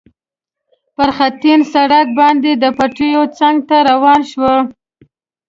[0.95, 4.59] پر خټین سړک باندې د پټیو څنګ ته روان شول.